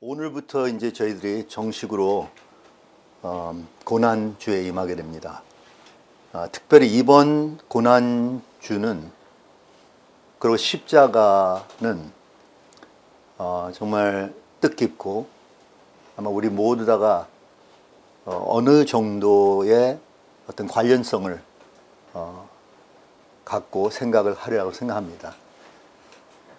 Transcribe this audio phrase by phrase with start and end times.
[0.00, 2.28] 오늘부터 이제 저희들이 정식으로
[3.22, 5.42] 어, 고난주에 임하게 됩니다.
[6.32, 9.10] 아, 특별히 이번 고난주는
[10.38, 12.12] 그리고 십자가는
[13.38, 15.26] 어, 정말 뜻깊고
[16.16, 17.26] 아마 우리 모두 다가
[18.24, 19.98] 어, 느 정도의
[20.48, 21.42] 어떤 관련성을
[22.14, 22.48] 어,
[23.44, 25.34] 갖고 생각을 하리라고 생각합니다.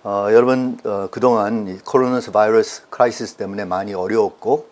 [0.01, 4.69] 어, 여러분 어, 그동안 코로나 바이러스 crisis 때문에 많이 어려웠고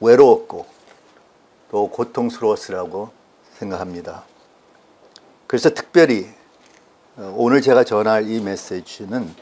[0.00, 0.66] 외로웠고
[1.70, 3.10] 또 고통스러웠으라고
[3.54, 4.24] 생각합니다.
[5.46, 6.28] 그래서 특별히
[7.16, 9.34] 어, 오늘 제가 전할 이 메시지는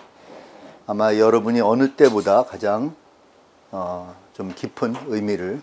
[0.86, 2.94] 아마 여러분이 어느 때보다 가장
[3.72, 5.62] 어, 좀 깊은 의미를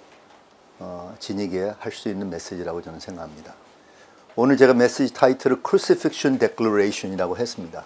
[0.79, 3.53] 어, 지니게 할 수 있는 메시지라고 저는 생각합니다.
[4.35, 7.85] 오늘 제가 메시지 타이틀을 Crucifixion Declaration이라고 했습니다.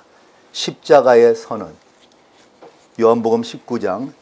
[0.54, 1.76] 십자가의 선언.
[3.00, 4.14] 요한복음 19장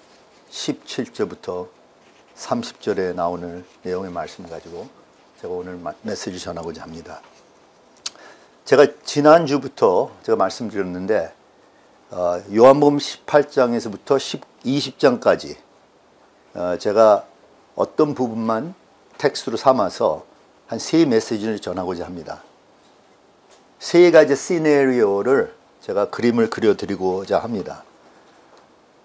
[0.50, 1.68] 17절부터
[2.38, 4.88] 30절에 나오는 내용의 말씀 가지고
[5.42, 7.22] 제가 오늘 메시지 전하고자 합니다.
[8.64, 11.34] 제가 지난주부터 제가 말씀드렸는데
[12.12, 15.58] 어, 요한복음 18장에서부터 20장까지
[16.54, 17.26] 어, 제가
[17.76, 18.74] 어떤 부분만
[19.18, 20.26] 텍스트로 삼아서
[20.68, 22.42] 한 세 메시지를 전하고자 합니다.
[23.80, 27.84] 세 가지 시나리오를 제가 그림을 그려드리고자 합니다.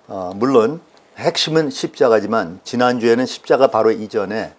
[0.09, 0.81] 어, 물론
[1.17, 4.53] 핵심은 십자가지만 지난주에는 십자가 바로 이전에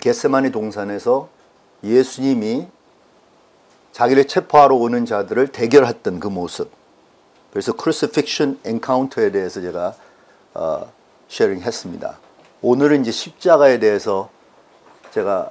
[0.00, 1.28] 겟세마니 동산에서
[1.82, 2.68] 예수님이
[3.92, 6.70] 자기를 체포하러 오는 자들을 대결했던 그 모습.
[7.50, 9.94] 그래서 Crucifixion Encounter에 대해서 제가
[10.54, 10.92] 어,
[11.28, 12.18] sharing 했습니다.
[12.62, 14.30] 오늘은 이제 십자가에 대해서
[15.10, 15.50] 제가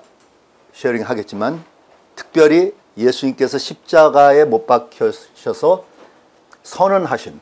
[0.74, 1.64] sharing 하겠지만
[2.16, 5.97] 특별히 예수님께서 십자가에 못 박혀셔서
[6.68, 7.40] 선언하신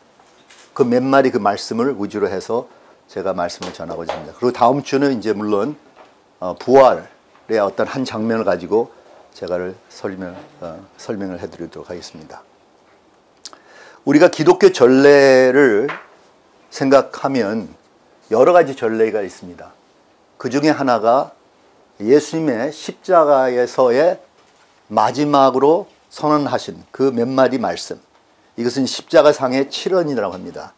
[0.75, 2.67] 그 몇 마디 그 말씀을 위주로 해서
[3.07, 4.33] 제가 말씀을 전하고자 합니다.
[4.37, 5.75] 그리고 다음 주는 이제 물론
[6.39, 8.91] 어, 부활의 어떤 한 장면을 가지고
[9.33, 12.43] 제가 설명, 어, 설명을 해드리도록 하겠습니다.
[14.03, 15.87] 우리가 기독교 전례를
[16.69, 17.67] 생각하면
[18.29, 19.71] 여러 가지 전례가 있습니다.
[20.37, 21.31] 그 중에 하나가
[21.99, 24.19] 예수님의 십자가에서의
[24.87, 28.04] 마지막으로 선언하신 그 몇 마디 말씀.
[28.57, 30.73] 이것은 십자가상의 7원이라고 합니다.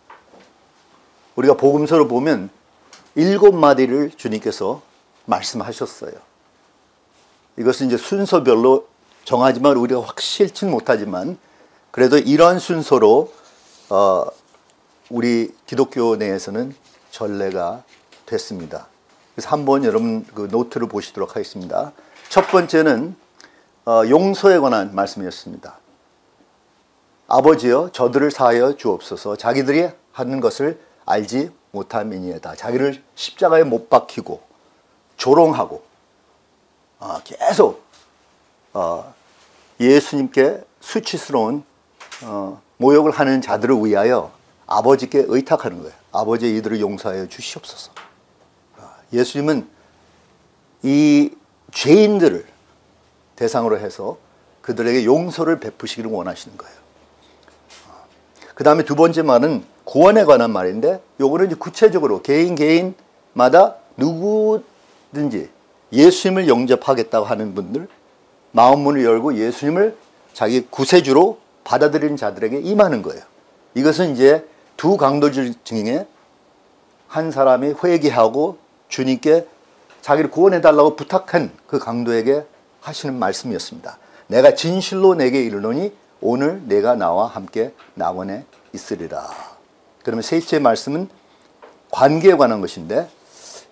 [1.35, 2.49] 우리가 복음서로 보면
[3.15, 4.81] 일곱 마디를 주님께서
[5.25, 6.13] 말씀하셨어요.
[7.57, 8.87] 이것은 이제 순서별로
[9.23, 11.37] 정하지만 우리가 확 실진 못하지만
[11.91, 13.33] 그래도 이런 순서로
[13.89, 14.25] 어
[15.09, 16.75] 우리 기독교 내에서는
[17.11, 17.83] 전례가
[18.25, 18.87] 됐습니다.
[19.33, 21.93] 그래서 한번 여러분 그 노트를 보시도록 하겠습니다.
[22.29, 23.15] 첫 번째는
[23.85, 25.79] 어 용서에 관한 말씀이었습니다.
[27.27, 32.55] 아버지여 저들을 사하여 주옵소서 자기들이 하는 것을 알지 못함이니이다.
[32.55, 34.41] 자기를 십자가에 못 박히고
[35.17, 35.83] 조롱하고
[36.99, 37.83] 어, 계속
[38.73, 39.13] 어,
[39.79, 41.63] 예수님께 수치스러운
[42.23, 44.31] 어, 모욕을 하는 자들을 위하여
[44.65, 45.95] 아버지께 의탁하는 거예요.
[46.11, 47.91] 아버지 이들을 용서하여 주시옵소서.
[48.77, 49.69] 아, 예수님은
[50.83, 51.31] 이
[51.73, 52.45] 죄인들을
[53.35, 54.17] 대상으로 해서
[54.61, 56.86] 그들에게 용서를 베푸시기를 원하시는 거예요.
[58.57, 65.51] 그 다음에 두 번째 말은 구원에 관한 말인데 요거는 이제 구체적으로 개인 개인마다 누구든지
[65.93, 67.87] 예수님을 영접하겠다고 하는 분들
[68.53, 69.95] 마음 문을 열고 예수님을
[70.33, 73.21] 자기 구세주로 받아들이는 자들에게 임하는 거예요.
[73.75, 74.43] 이것은 이제
[74.75, 76.07] 두 강도질 중에
[77.07, 78.57] 한 사람이 회개하고
[78.87, 79.45] 주님께
[80.01, 82.43] 자기를 구원해 달라고 부탁한 그 강도에게
[82.81, 83.99] 하시는 말씀이었습니다.
[84.25, 89.29] 내가 진실로 내게 이르노니 오늘 내가 나와 함께 낙원에 있으리라.
[90.03, 91.09] 그러면 셋째 말씀은
[91.91, 93.09] 관계에 관한 것인데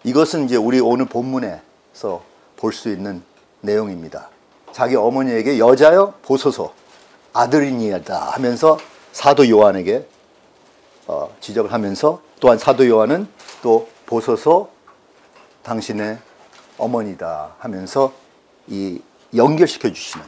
[0.04, 2.24] 이것은 이제 우리 오늘 본문에서
[2.58, 3.24] 볼 수 있는
[3.62, 4.30] 내용입니다.
[4.72, 6.74] 자기 어머니에게 여자여 보소서
[7.34, 8.78] 아들이니이다 하면서
[9.12, 10.08] 사도 요한에게
[11.08, 13.28] 어, 지적을 하면서 또한 사도 요한은
[13.62, 14.70] 또 보소서
[15.64, 16.18] 당신의
[16.78, 18.12] 어머니다 하면서
[18.68, 19.02] 이
[19.36, 20.26] 연결시켜 주시는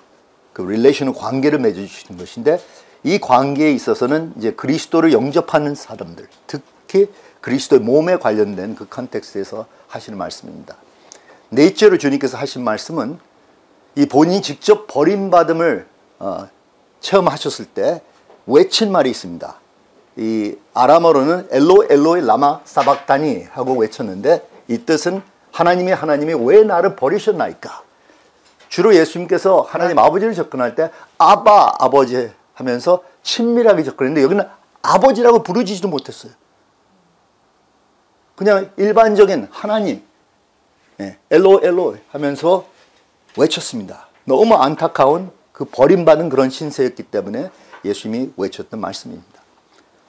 [0.58, 2.60] 그 릴레이션을 관계를 맺어 주시는 것인데
[3.04, 7.12] 이 관계에 있어서는 이제 그리스도를 영접하는 사람들, 특히
[7.42, 10.76] 그리스도의 몸에 관련된 그 컨텍스트에서 하시는 말씀입니다.
[11.50, 13.20] 넷째로 주님께서 하신 말씀은
[13.94, 15.86] 이 본인이 직접 버림받음을
[16.18, 16.48] 어,
[17.02, 18.02] 체험하셨을 때
[18.48, 19.60] 외친 말이 있습니다.
[20.16, 25.22] 이 아람어로는 엘로 엘로의 라마 사박다니 하고 외쳤는데 이 뜻은
[25.52, 27.87] 하나님이 하나님이 왜 나를 버리셨나이까?
[28.70, 34.46] 주로 예수님께서 하나님 아버지를 접근할 때 아바 아버지 하면서 친밀하게 접근했는데 여기는
[34.82, 36.32] 아버지라고 부르지도 못했어요.
[38.36, 40.04] 그냥 일반적인 하나님,
[41.00, 42.66] 예, 엘로 엘로 하면서
[43.38, 44.08] 외쳤습니다.
[44.26, 47.50] 너무 안타까운 그 버림받은 그런 신세였기 때문에
[47.84, 49.42] 예수님이 외쳤던 말씀입니다.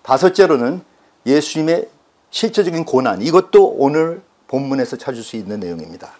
[0.03, 0.83] 다섯째로는
[1.27, 1.89] 예수님의
[2.31, 6.13] 실제적인 고난, 이것도 오늘 본문에서 찾을 수 있는 내용입니다.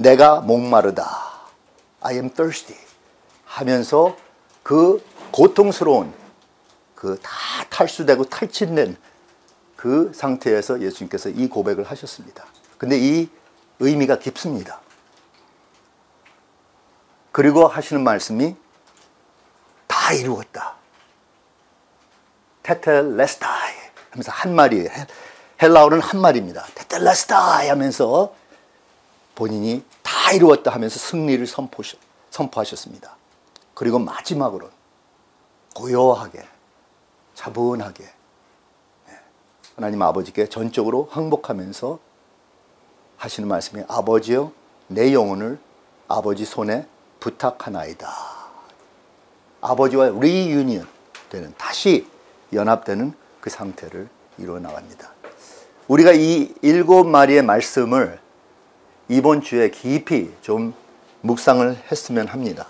[0.00, 1.30] 내가 목마르다.
[2.00, 2.80] I am thirsty.
[3.44, 4.16] 하면서
[4.62, 6.14] 그 고통스러운
[6.94, 7.30] 그 다
[7.68, 8.96] 탈수되고 탈진된
[9.76, 12.46] 그 상태에서 예수님께서 이 고백을 하셨습니다.
[12.78, 13.28] 근데 이
[13.78, 14.80] 의미가 깊습니다.
[17.32, 18.56] 그리고 하시는 말씀이
[19.86, 20.76] 다 이루었다.
[22.62, 23.74] 테텔레스타이
[24.10, 24.88] 하면서 한 마리
[25.60, 26.64] 헬라어는 한 마리입니다.
[26.74, 28.34] 테텔레스타이 하면서
[29.40, 31.46] 본인이 다 이루었다 하면서 승리를
[32.28, 33.16] 선포하셨습니다.
[33.72, 34.68] 그리고 마지막으로
[35.74, 36.44] 고요하게
[37.32, 39.20] 차분하게 예,
[39.76, 41.98] 하나님 아버지께 전적으로 항복하면서
[43.16, 44.52] 하시는 말씀이 아버지여
[44.88, 45.58] 내 영혼을
[46.06, 46.86] 아버지 손에
[47.18, 48.10] 부탁하나이다.
[49.62, 50.86] 아버지와 리유니언
[51.30, 52.06] 되는 다시
[52.52, 54.06] 연합되는 그 상태를
[54.36, 55.14] 이루어 나갑니다.
[55.88, 58.20] 우리가 이 일곱 마리의 말씀을
[59.10, 60.72] 이번 주에 깊이 좀
[61.22, 62.68] 묵상을 했으면 합니다.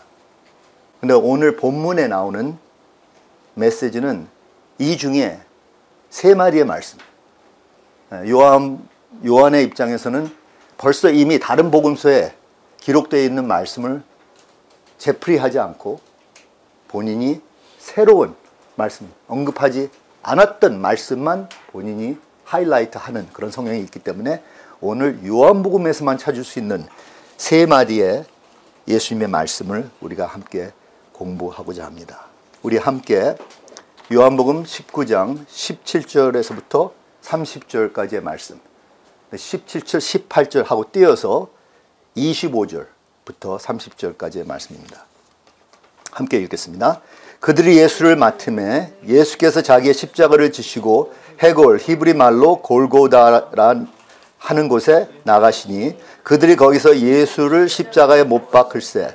[0.99, 2.57] 근데 오늘 본문에 나오는
[3.53, 4.27] 메시지는
[4.79, 5.39] 이 중에
[6.09, 6.99] 세 마리의 말씀.
[8.15, 8.89] 예, 요한,
[9.25, 10.35] 요한의 입장에서는
[10.79, 12.35] 벌써 이미 다른 복음서에
[12.79, 14.03] 기록되어 있는 말씀을
[14.97, 16.01] 재풀이하지 않고
[16.89, 17.43] 본인이
[17.79, 18.35] 새로운
[18.77, 19.91] 말씀, 언급하지
[20.23, 24.43] 않았던 말씀만 본인이 하이라이트 하는 그런 성향이 있기 때문에
[24.83, 26.87] 오늘 요한복음에서만 찾을 수 있는
[27.37, 28.25] 세 마디의
[28.89, 30.73] 예수님의 말씀을 우리가 함께
[31.13, 32.25] 공부하고자 합니다.
[32.63, 33.37] 우리 함께
[34.11, 36.93] 요한복음 19장 17절에서부터
[37.23, 38.59] 30절까지의 말씀.
[39.33, 41.49] 17절, 18절 하고 띄어서
[42.17, 45.05] 25절부터 30절까지의 말씀입니다.
[46.11, 47.03] 함께 읽겠습니다.
[47.39, 54.00] 그들이 예수를 맡음에 예수께서 자기의 십자가를 지시고 해골 히브리 말로 골고다란
[54.41, 59.15] 하는 곳에 나가시니 그들이 거기서 예수를 십자가에 못 박을세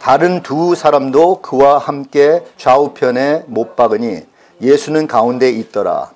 [0.00, 4.22] 다른 두 사람도 그와 함께 좌우편에 못 박으니
[4.60, 6.10] 예수는 가운데 있더라.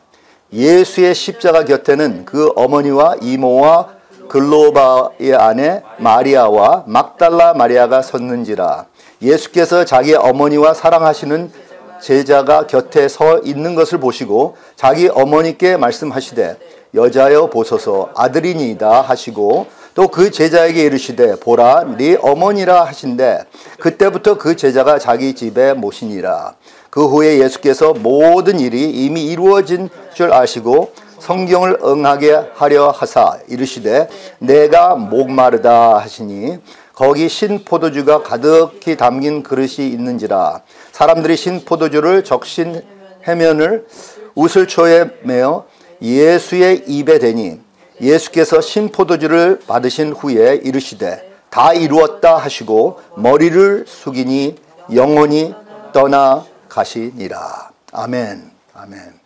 [0.53, 3.91] 예수의 십자가 곁에는 그 어머니와 이모와
[4.29, 8.87] 글로바의 아내 마리아와 막달라 마리아가 섰는지라.
[9.23, 11.53] 예수께서 자기 어머니와 사랑하시는
[12.01, 16.57] 제자가 곁에 서 있는 것을 보시고 자기 어머니께 말씀하시되
[16.97, 23.45] 여자여 보소서 아들이니이다 하시고 또 그 제자에게 이르시되 보라 네 어머니라 하신데
[23.79, 26.55] 그때부터 그 제자가 자기 집에 모시니라.
[26.91, 34.09] 그 후에 예수께서 모든 일이 이미 이루어진 줄 아시고 성경을 응하게 하려 하사 이르시되
[34.39, 36.59] 내가 목마르다 하시니
[36.95, 40.63] 거기 신 포도주가 가득히 담긴 그릇이 있는지라.
[40.93, 42.83] 사람들이 신 포도주를 적신
[43.27, 43.87] 해면을
[44.35, 45.65] 우슬초에 매어
[46.07, 47.61] 예수의 입에 대니
[48.01, 54.57] 예수께서 신 포도주를 받으신 후에 이르시되 다 이루었다 하시고 머리를 숙이니
[54.95, 55.55] 영원히
[55.93, 57.71] 떠나 가시니라.
[57.93, 58.51] 아멘.
[58.75, 59.19] 아멘.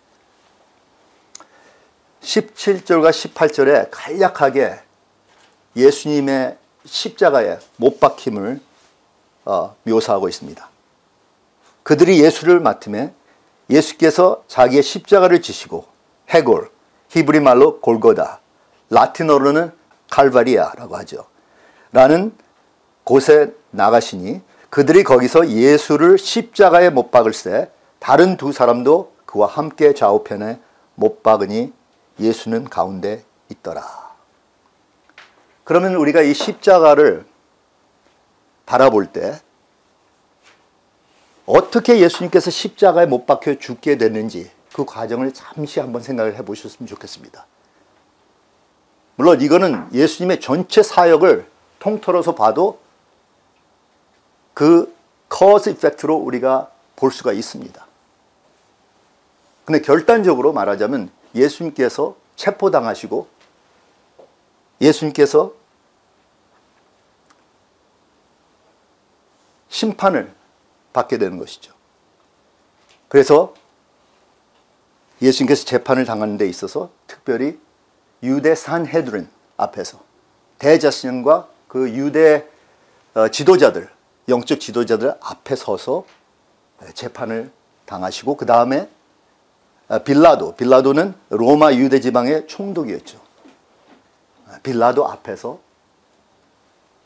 [2.23, 4.79] 17절과 18절에 간략하게
[5.77, 6.56] 예수님의
[6.87, 8.60] 십자가에 못 박힘을
[9.44, 10.69] 어, 묘사하고 있습니다.
[11.82, 13.13] 그들이 예수를 맡음에
[13.69, 15.90] 예수께서 자기의 십자가를 지시고
[16.31, 16.70] 해골,
[17.08, 18.41] 히브리 말로 골고다,
[18.91, 19.72] 라틴어로는
[20.10, 21.27] 칼바리아라고 하죠.
[21.93, 22.32] 라는
[23.05, 30.60] 곳에 나가시니 그들이 거기서 예수를 십자가에 못 박을세 다른 두 사람도 그와 함께 좌우편에
[30.94, 31.72] 못 박으니
[32.19, 33.84] 예수는 가운데 있더라.
[35.65, 37.25] 그러면 우리가 이 십자가를
[38.67, 39.41] 바라볼 때
[41.46, 47.46] 어떻게 예수님께서 십자가에 못 박혀 죽게 됐는지 그 과정을 잠시 한번 생각을 해 보셨으면 좋겠습니다.
[49.17, 51.46] 물론 이거는 예수님의 전체 사역을
[51.79, 52.81] 통틀어서 봐도
[54.55, 54.94] 그
[55.32, 57.86] cause effect로 우리가 볼 수가 있습니다.
[59.65, 63.29] 근데 결단적으로 말하자면 예수님께서 체포당하시고
[64.81, 65.53] 예수님께서
[69.69, 70.32] 심판을
[70.93, 71.72] 받게 되는 것이죠.
[73.08, 73.55] 그래서
[75.22, 77.58] 예수님께서 재판을 당하는 데 있어서 특별히
[78.22, 80.00] 유대 산헤드린 앞에서
[80.58, 82.46] 대자신과 그 유대
[83.15, 83.89] 어, 지도자들
[84.29, 86.05] 영적 지도자들 앞에 서서
[86.94, 87.50] 재판을
[87.86, 88.89] 당하시고 그 다음에
[89.89, 93.20] 아, 빌라도, 빌라도는 로마 유대 지방의 총독이었죠.
[94.46, 95.58] 아, 빌라도 앞에서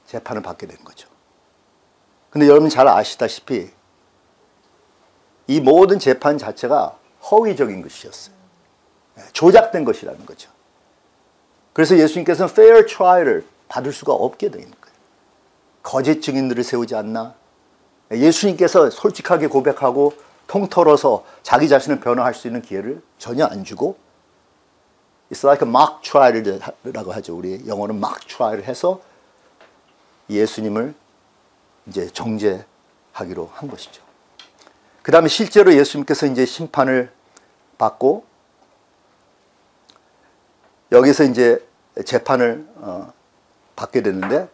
[0.06, 1.08] 재판을 받게 된 거죠.
[2.28, 3.70] 근데 여러분 잘 아시다시피
[5.46, 6.98] 이 모든 재판 자체가
[7.30, 8.34] 허위적인 것이었어요.
[9.18, 10.50] 예, 조작된 것이라는 거죠.
[11.72, 14.96] 그래서 예수님께서는 fair trial을 받을 수가 없게 되는 거예요.
[15.82, 17.34] 거짓 증인들을 세우지 않나?
[18.10, 20.12] 예수님께서 솔직하게 고백하고
[20.46, 23.96] 통털어서 자기 자신을 변호할 수 있는 기회를 전혀 안 주고
[25.32, 27.36] It's like a mock trial이라고 하죠.
[27.36, 29.00] 우리 영어는 mock trial을 해서
[30.30, 30.94] 예수님을
[31.86, 34.03] 이제 정죄하기로 한 것이죠.
[35.04, 37.12] 그 다음에 실제로 예수님께서 이제 심판을
[37.76, 38.24] 받고
[40.92, 41.62] 여기서 이제
[42.06, 43.12] 재판을 어,
[43.76, 44.48] 받게 됐는데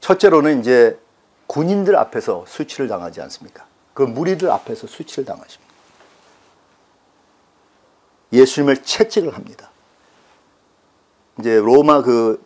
[0.00, 1.00] 첫째로는 이제
[1.46, 3.64] 군인들 앞에서 수치를 당하지 않습니까?
[3.94, 5.72] 그 무리들 앞에서 수치를 당하십니다.
[8.30, 9.70] 예수님을 채찍을 합니다.
[11.40, 12.44] 이제 로마 그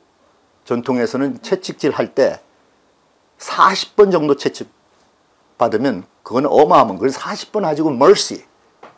[0.65, 2.41] 전통에서는 채찍질 할 때
[3.39, 4.76] 40번 정도 채찍
[5.59, 8.43] 받으면 그건 어마어마한 그래서 40번 가지고 mercy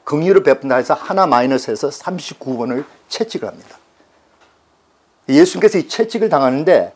[0.05, 3.79] 긍휼을 베푼다 해서 하나 마이너스해서 39번을 채찍을 합니다.
[5.29, 6.95] 예수님께서 이 채찍을 당하는데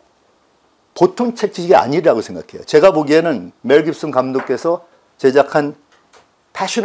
[0.94, 2.64] 보통 채찍이 아니라고 생각해요.
[2.64, 4.86] 제가 보기에는 멜 깁슨 감독께서
[5.18, 5.74] 제작한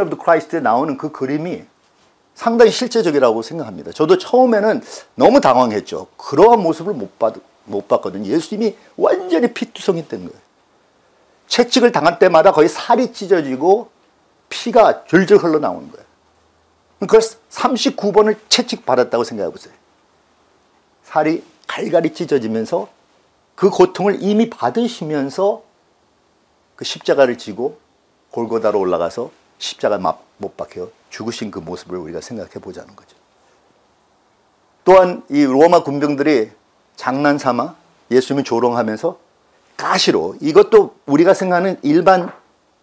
[0.02, 1.64] of the Christ에 나오는 그 그림이
[2.36, 3.92] 상당히 실제적이라고 생각합니다.
[3.92, 4.82] 저도 처음에는
[5.16, 6.08] 너무 당황했죠.
[6.18, 7.34] 그러한 모습을 못, 봤,
[7.66, 8.30] 못 봤거든요.
[8.30, 10.47] 예수님이 완전히 피투성했던 거예요.
[11.48, 13.90] 채찍을 당할 때마다 거의 살이 찢어지고
[14.50, 16.06] 피가 줄줄 흘러나오는 거예요.
[17.00, 19.74] 그걸 39번을 채찍 받았다고 생각해 보세요.
[21.04, 22.90] 살이 갈갈이 찢어지면서
[23.56, 25.64] 그 고통을 이미 받으시면서
[26.76, 27.80] 그 십자가를 지고
[28.32, 29.98] 골고다로 올라가서 십자가
[30.38, 33.16] 못 박혀 죽으신 그 모습을 우리가 생각해 보자는 거죠.
[34.84, 36.52] 또한 이 로마 군병들이
[36.96, 37.76] 장난 삼아
[38.12, 39.18] 예수님을 조롱하면서
[39.78, 40.36] 가시로.
[40.42, 42.32] 이것도 우리가 생각하는 일반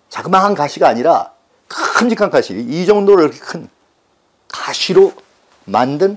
[0.08, 1.32] 자그마한 가시가 아니라
[1.68, 2.54] 큼직한 가시.
[2.54, 3.68] 이 정도로 이렇게 큰
[4.48, 5.12] 가시로
[5.64, 6.16] 만든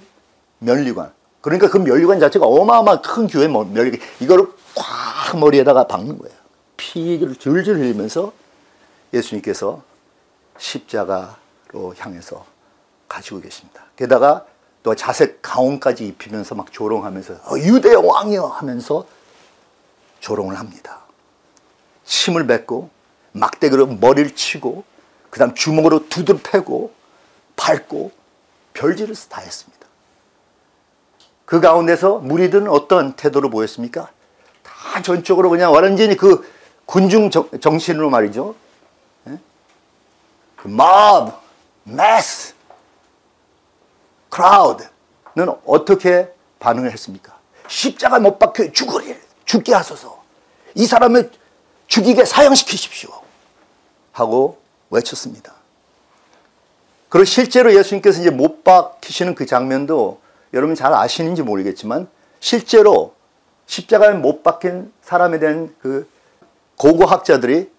[0.59, 1.11] 면류관.
[1.41, 6.35] 그러니까 그 면류관 자체가 어마어마한 큰 교회 면류관 이거를 꽉 머리에다가 박는 거예요.
[6.77, 8.31] 피를 줄줄 흘리면서
[9.13, 9.81] 예수님께서
[10.57, 12.45] 십자가로 향해서
[13.07, 13.83] 가지고 계십니다.
[13.95, 14.45] 게다가
[14.83, 19.05] 또 자색 가운까지 입히면서 막 조롱하면서 어, 유대 왕이여 하면서
[20.19, 21.01] 조롱을 합니다.
[22.05, 22.89] 침을 뱉고
[23.33, 24.83] 막대기로 머리를 치고
[25.29, 26.93] 그 다음 주먹으로 두들 패고
[27.55, 28.11] 밟고
[28.73, 29.85] 별짓을 다 했습니다.
[31.45, 34.09] 그 가운데서 무리들은 어떤 태도를 보였습니까?
[34.63, 36.49] 다 전적으로 그냥 완전히 그
[36.85, 38.55] 군중 정신으로 말이죠.
[39.27, 39.37] 예?
[40.55, 41.33] 그 mob,
[41.87, 42.53] mass,
[44.33, 47.37] crowd는 어떻게 반응을 했습니까?
[47.67, 50.21] 십자가 못 박혀 죽으리 죽게 하소서.
[50.75, 51.31] 이 사람을
[51.87, 53.09] 죽이게 사형시키십시오.
[54.11, 54.59] 하고
[54.91, 55.53] 외쳤습니다.
[57.09, 60.19] 그리고 실제로 예수님께서 이제 못 박히시는 그 장면도
[60.53, 62.07] 여러분 잘 아시는지 모르겠지만
[62.39, 63.15] 실제로
[63.65, 66.07] 십자가에 못 박힌 사람에 대한 그
[66.75, 67.71] 고고학자들이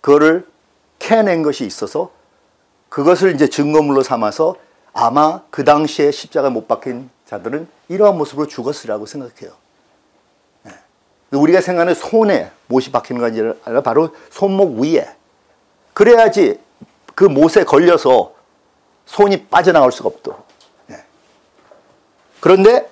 [0.00, 0.46] 그거를
[0.98, 2.12] 캐낸 것이 있어서
[2.88, 4.56] 그것을 이제 증거물로 삼아서
[4.92, 9.52] 아마 그 당시에 십자가에 못 박힌 자들은 이러한 모습으로 죽었으라고 생각해요.
[11.30, 15.06] 우리가 생각하는 손에 못이 박히는 것이 아니라 바로 손목 위에.
[15.92, 16.58] 그래야지
[17.14, 18.34] 그 못에 걸려서
[19.06, 20.46] 손이 빠져나올 수가 없도록.
[20.86, 21.02] 네.
[22.40, 22.88] 그런데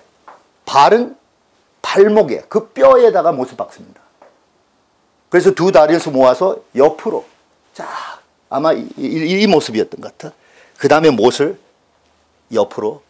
[0.64, 1.16] 발은
[1.80, 4.00] 발목에, 그 뼈에다가 못을 박습니다.
[5.28, 7.24] 그래서 두 다리를 모아서 옆으로
[7.72, 7.88] 자
[8.48, 10.34] 아마 이, 이, 이 모습이었던 것 같아.
[10.78, 11.58] 그 다음에 못을
[12.52, 13.02] 옆으로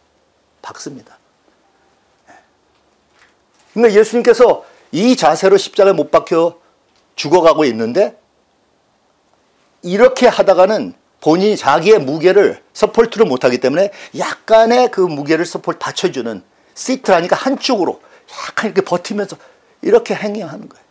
[0.61, 1.17] 박습니다.
[2.27, 2.35] 네.
[3.73, 6.59] 그러니까 예수님께서 이 자세로 십자가에 못 박혀
[7.15, 8.19] 죽어가고 있는데
[9.81, 18.01] 이렇게 하다가는 본인이 자기의 무게를 서폴트를 못하기 때문에 약간의 그 무게를 서폴트 받쳐주는 시트라니까 한쪽으로
[18.47, 19.35] 약간 이렇게 버티면서
[19.81, 20.85] 이렇게 행위하는 거예요.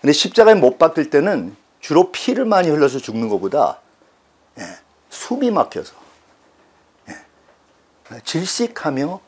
[0.00, 3.80] 근데 십자가에 못 박힐 때는 주로 피를 많이 흘려서 죽는 것보다
[4.58, 4.62] 예,
[5.10, 5.94] 숨이 막혀서
[7.08, 9.20] 예, 질식하며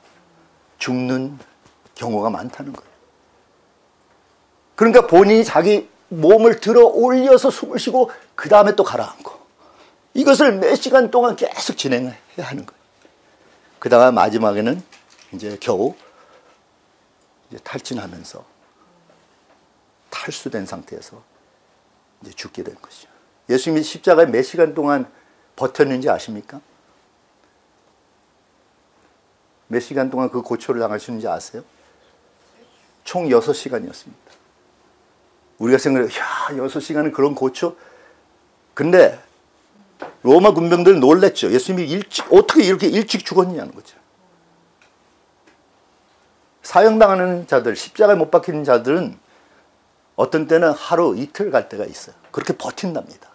[0.79, 1.39] 죽는
[1.95, 2.88] 경우가 많다는 거예요.
[4.79, 9.33] 그러니까 본인이 자기 몸을 들어 올려서 숨을 쉬고 그 다음에 또 가라앉고
[10.15, 12.81] 이것을 몇 시간 동안 계속 진행해야 하는 거예요.
[13.81, 14.81] 그 다음 마지막에는
[15.33, 15.97] 이제 겨우
[17.51, 18.45] 이제 탈진하면서
[20.11, 21.21] 탈수된 상태에서
[22.23, 23.09] 이제 죽게 된 것이죠.
[23.51, 25.11] 예수님이 십자가에 몇 시간 동안
[25.57, 26.61] 버텼는지 아십니까?
[29.67, 31.65] 몇 시간 동안 그 고초를 당하시는지 아세요?
[33.03, 34.38] 총 6시간이었습니다.
[35.59, 37.77] 우리가 생각해, 야, 6시간은 그런 고초?
[38.75, 39.19] 근데
[40.23, 41.51] 로마 군병들 놀랬죠.
[41.51, 43.97] 예수님이 일찍, 어떻게 이렇게 일찍 죽었냐는 거죠.
[46.63, 49.19] 사형당하는 자들, 십자가에 못 박히는 자들은
[50.17, 52.15] 어떤 때는 하루, 이틀 갈 때가 있어요.
[52.31, 53.29] 그렇게 버틴답니다.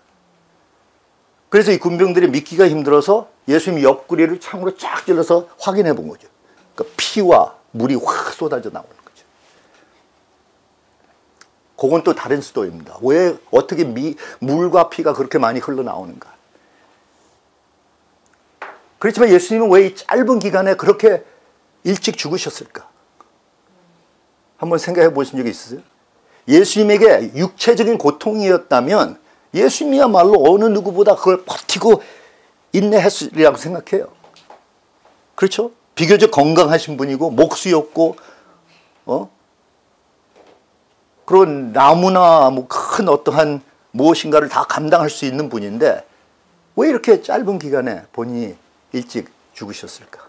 [1.50, 6.28] 그래서 이 군병들이 믿기가 힘들어서 예수님 옆구리를 창으로 쫙 찔러서 확인해 본 거죠.
[6.76, 9.03] 그러니까 피와 물이 확 쏟아져 나오는.
[11.78, 12.98] 그건 또 다른 수도입니다.
[13.02, 16.32] 왜 어떻게 미, 물과 피가 그렇게 많이 흘러나오는가?
[19.00, 21.24] 그렇지만 예수님은 왜 이 짧은 기간에 그렇게
[21.84, 22.88] 일찍 죽으셨을까?
[24.58, 25.82] 한번 생각해 보신 적이 있으세요?
[26.48, 29.20] 예수님에게 육체적인 고통이었다면
[29.54, 32.02] 예수님이야말로 어느 누구보다 그걸 버티고
[32.72, 34.08] 인내했으리라고 생각해요.
[35.36, 35.72] 그렇죠?
[35.96, 38.16] 비교적 건강하신 분이고 목수였고
[39.06, 39.30] 어?
[41.26, 43.62] 그런 나무나 뭐 큰 어떠한
[43.92, 46.06] 무엇인가를 다 감당할 수 있는 분인데
[46.76, 48.56] 왜 이렇게 짧은 기간에 본인이
[48.92, 50.22] 일찍 죽으셨을까?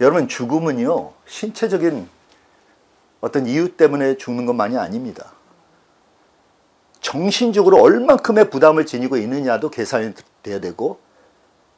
[0.00, 2.08] 여러분 죽음은요 신체적인
[3.20, 5.32] 어떤 이유 때문에 죽는 것만이 아닙니다.
[7.00, 10.12] 정신적으로 얼만큼의 부담을 지니고 있느냐도 계산이
[10.42, 11.00] 돼야 되고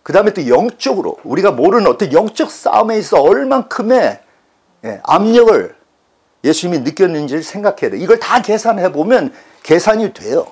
[0.03, 4.21] 그 다음에 또 영적으로 우리가 모르는 어떤 영적 싸움에 있어 얼만큼의
[4.85, 5.77] 예, 압력을
[6.45, 7.99] 예수님이 느꼈는지를 생각해야 돼.
[7.99, 9.33] 이걸 다 계산해 보면
[9.63, 10.47] 계산이 돼요.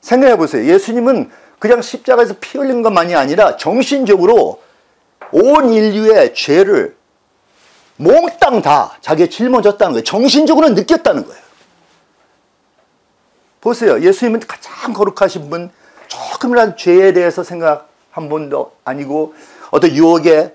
[0.00, 0.64] 생각해 보세요.
[0.64, 4.62] 예수님은 그냥 십자가에서 피 흘린 것만이 아니라 정신적으로
[5.30, 6.96] 온 인류의 죄를
[7.96, 10.04] 몽땅 다 자기가 짊어졌다는 거예요.
[10.04, 11.42] 정신적으로 느꼈다는 거예요.
[13.60, 14.00] 보세요.
[14.00, 15.70] 예수님은 가장 거룩하신 분,
[16.08, 19.34] 조금이라도 죄에 대해서 생각 한 번도 아니고
[19.70, 20.52] 어떤 유혹에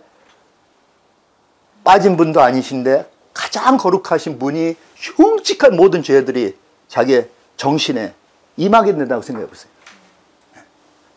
[1.87, 6.57] 빠진 분도 아니신데 가장 거룩하신 분이 흉측한 모든 죄들이
[6.89, 8.13] 자기의 정신에
[8.57, 9.71] 임하게 된다고 생각해 보세요.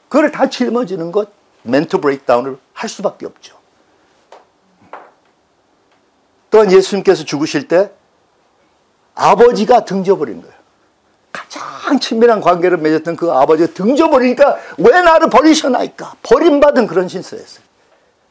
[0.09, 1.29] 그걸 다 짊어지는 것,
[1.65, 3.57] 멘토 브레이크다운을 할 수밖에 없죠.
[6.51, 7.91] 또한 예수님께서 죽으실 때
[9.17, 10.55] 아버지가 등져버린 거예요.
[11.33, 16.15] 가장 친밀한 관계를 맺었던 그 아버지가 등져버리니까 왜 나를 버리셨나이까?
[16.23, 17.70] 버림받은 그런 신세였어요.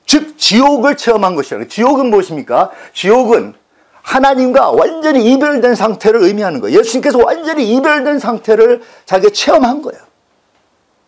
[0.09, 2.71] 즉 지옥을 체험한 것이라 지옥은 무엇입니까?
[2.95, 3.53] 지옥은
[4.01, 6.79] 하나님과 완전히 이별된 상태를 의미하는 거예요.
[6.79, 10.01] 예수님께서 완전히 이별된 상태를 자기가 체험한 거예요.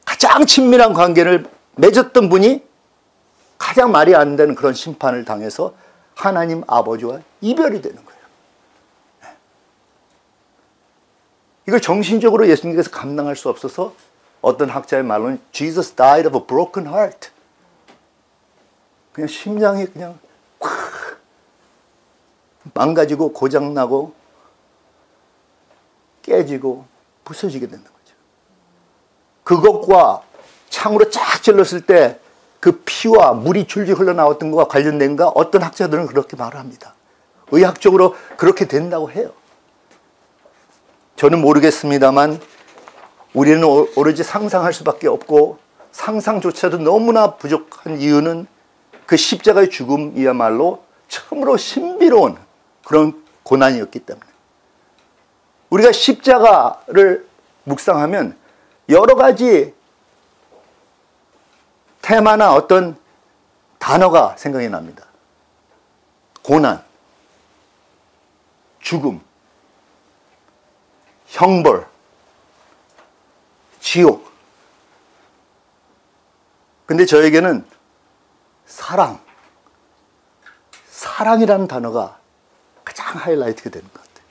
[0.06, 2.64] 가장 친밀한 관계를 맺었던 분이
[3.58, 5.74] 가장 말이 안 되는 그런 심판을 당해서
[6.14, 9.32] 하나님 아버지와 이별이 되는 거예요.
[11.68, 13.96] 이걸 정신적으로 예수님께서 감당할 수 없어서
[14.42, 17.32] 어떤 학자의 말로는 Jesus died of a broken heart.
[19.14, 20.20] 그냥 심장이 그냥
[20.60, 21.20] 확
[22.74, 24.14] 망가지고 고장나고
[26.22, 26.86] 깨지고
[27.24, 28.16] 부서지게 된는 거죠.
[29.44, 30.24] 그것과
[30.70, 32.22] 창으로 쫙 찔렀을 때
[32.62, 36.94] 그 피와 물이 줄줄 흘러나왔던 것과 관련된가 어떤 학자들은 그렇게 말합니다.
[37.50, 39.32] 의학적으로 그렇게 된다고 해요.
[41.16, 42.40] 저는 모르겠습니다만
[43.34, 45.58] 우리는 오로지 상상할 수밖에 없고
[45.92, 48.46] 상상조차도 너무나 부족한 이유는
[49.06, 52.38] 그 십자가의 죽음이야말로 참으로 신비로운
[52.86, 54.26] 그런 고난이었기 때문에
[55.70, 57.28] 우리가 십자가를
[57.64, 58.38] 묵상하면
[58.90, 59.74] 여러 가지
[62.02, 62.98] 테마나 어떤
[63.80, 65.06] 단어가 생각이 납니다.
[66.44, 66.84] 고난,
[68.80, 69.22] 죽음,
[71.28, 71.86] 형벌,
[73.80, 74.30] 지옥.
[76.86, 77.66] 근데 저에게는
[78.72, 79.20] 사랑,
[80.88, 82.18] 사랑이라는 단어가
[82.86, 84.26] 가장 하이라이트가 되는 것 같아요.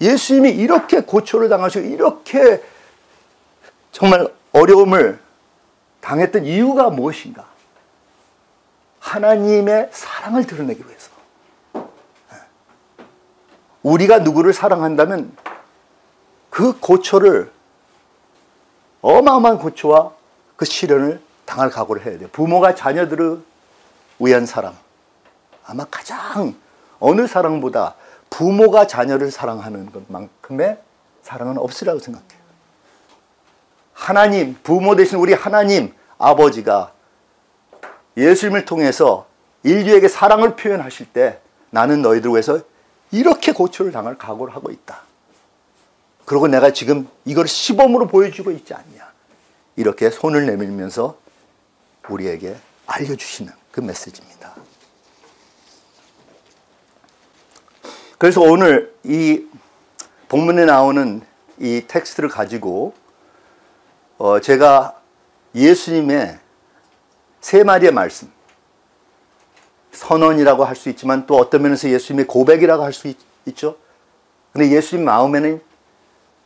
[0.00, 2.64] 예수님이 이렇게 고초를 당하시고 이렇게
[3.92, 5.20] 정말 어려움을
[6.00, 7.44] 당했던 이유가 무엇인가?
[9.00, 11.10] 하나님의 사랑을 드러내기 위해서.
[13.82, 15.36] 우리가 누구를 사랑한다면
[16.48, 17.52] 그 고초를
[19.02, 20.12] 어마어마한 고초와
[20.56, 22.28] 그 시련을 당할 각오를 해야 돼요.
[22.30, 23.42] 부모가 자녀들을
[24.20, 24.76] 위한 사랑.
[25.66, 26.54] 아마 가장
[27.00, 27.96] 어느 사랑보다
[28.30, 30.78] 부모가 자녀를 사랑하는 것만큼의
[31.24, 32.40] 사랑은 없으라고 생각해요.
[33.92, 36.92] 하나님, 부모 대신 우리 하나님, 아버지가
[38.16, 39.26] 예수님을 통해서
[39.64, 42.60] 인류에게 사랑을 표현하실 때 나는 너희들 위해서
[43.10, 45.00] 이렇게 고초를 당할 각오를 하고 있다.
[46.26, 49.10] 그리고 내가 지금 이걸 시범으로 보여주고 있지 않냐.
[49.74, 51.16] 이렇게 손을 내밀면서
[52.10, 54.54] 우리에게 알려주시는 그그 메시지입니다.
[58.18, 59.46] 그래서 오늘 이
[60.28, 61.22] 본문에 나오는
[61.58, 62.94] 이 텍스트를 가지고
[64.18, 65.00] 어 제가
[65.54, 66.38] 예수님의
[67.40, 68.30] 세 마리의 말씀
[69.92, 73.12] 선언이라고 할 수 있지만 또 어떤 면에서 예수님의 고백이라고 할 수
[73.46, 73.76] 있죠.
[74.52, 75.62] 근데 예수님 마음에는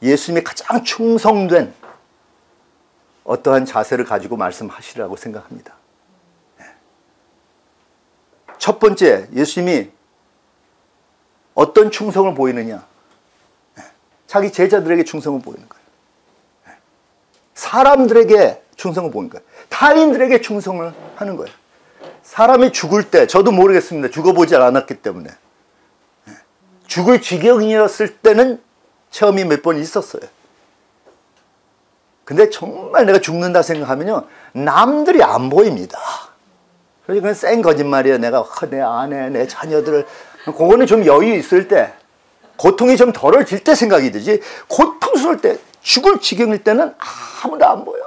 [0.02, 1.74] 예수님이 가장 충성된
[3.24, 5.74] 어떠한 자세를 가지고 말씀하시라고 생각합니다.
[6.58, 6.64] 네.
[8.58, 9.90] 첫 번째, 예수님이
[11.54, 12.84] 어떤 충성을 보이느냐?
[13.76, 13.82] 네.
[14.26, 15.84] 자기 제자들에게 충성을 보이는 거예요.
[16.66, 16.72] 네.
[17.54, 19.44] 사람들에게 충성을 보이는 거예요.
[19.70, 21.52] 타인들에게 충성을 하는 거예요.
[22.22, 24.08] 사람이 죽을 때, 저도 모르겠습니다.
[24.10, 25.30] 죽어보지 않았기 때문에.
[26.86, 28.62] 죽을 지경이었을 때는
[29.10, 30.22] 체험이 몇 번 있었어요.
[32.24, 34.24] 근데 정말 내가 죽는다 생각하면요.
[34.52, 35.98] 남들이 안 보입니다.
[37.04, 38.18] 그래서 그건 센 거짓말이에요.
[38.18, 40.06] 내가 내 아내, 내 자녀들을.
[40.46, 41.92] 그거는 좀 여유 있을 때,
[42.56, 44.40] 고통이 좀 덜어질 때 생각이 들지.
[44.68, 46.94] 고통스러울 때, 죽을 지경일 때는
[47.42, 48.02] 아무도 안 보여.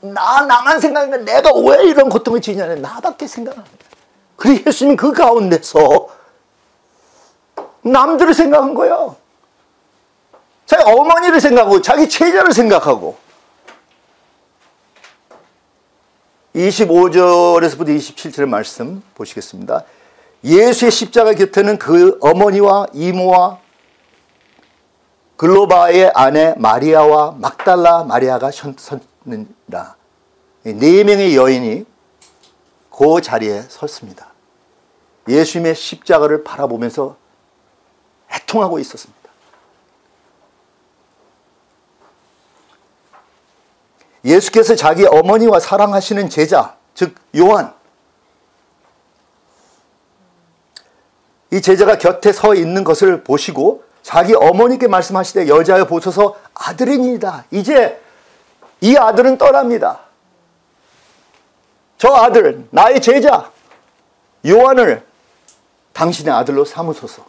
[0.00, 3.68] 나, 나만 생각하면 내가 왜 이런 고통을 지냐는 나밖에 생각 안 해.
[4.36, 6.08] 그리고 예수님 그 가운데서
[7.82, 9.16] 남들을 생각한 거예요.
[10.64, 13.16] 자기 어머니를 생각하고, 자기 체자를 생각하고,
[16.54, 19.84] 25절에서부터 27절의 말씀 보시겠습니다.
[20.44, 23.58] 예수의 십자가 곁에는 그 어머니와 이모와
[25.36, 29.96] 글로바의 아내 마리아와 막달라 마리아가 섰느니라.
[30.64, 31.86] 네 명의 여인이
[32.90, 34.28] 그 자리에 섰습니다.
[35.28, 37.16] 예수님의 십자가를 바라보면서
[38.32, 39.21] 애통하고 있었습니다.
[44.24, 47.74] 예수께서 자기 어머니와 사랑하시는 제자, 즉 요한
[51.50, 57.44] 이 제자가 곁에 서 있는 것을 보시고 자기 어머니께 말씀하시되 여자여 보소서 아들이니다.
[57.50, 58.00] 이제
[58.80, 60.00] 이 아들은 떠납니다.
[61.98, 63.52] 저 아들, 나의 제자
[64.46, 65.04] 요한을
[65.92, 67.24] 당신의 아들로 삼으소서.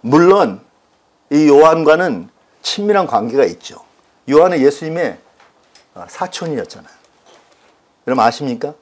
[0.00, 0.60] 물론
[1.30, 2.30] 이 요한과는
[2.62, 3.84] 친밀한 관계가 있죠.
[4.28, 5.25] 요한은 예수님의 아,
[6.08, 6.94] 사촌이었잖아요.
[8.06, 8.74] 여러분 아십니까?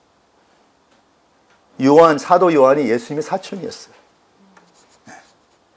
[1.82, 3.94] 요한, 사도 요한이 예수님의 사촌이었어요.
[5.06, 5.14] 네.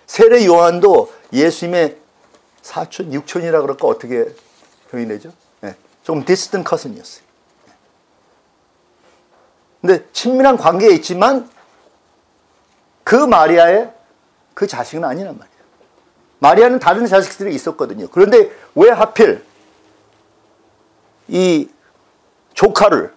[0.05, 1.97] 세례 요한도 예수님의
[2.61, 4.25] 사촌, 육촌이라 그럴까 어떻게
[4.91, 5.31] 표현되죠?
[5.61, 5.75] 네.
[6.03, 7.25] 조금 distant cousin이었어요.
[7.65, 7.73] 네.
[9.81, 11.49] 근데 친밀한 관계에 있지만
[13.03, 13.93] 그 마리아의
[14.53, 15.57] 그 자식은 아니란 말이에요.
[16.39, 18.07] 마리아는 다른 자식들이 있었거든요.
[18.09, 19.46] 그런데 왜 하필
[21.27, 21.69] 이
[22.53, 23.13] 조카를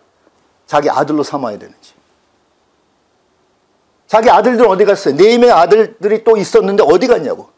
[0.67, 1.95] 자기 아들로 삼아야 되는지.
[4.07, 5.17] 자기 아들들은 어디 갔어요?
[5.17, 7.51] 네 명의 아들들이 또 있었는데 어디 갔냐고.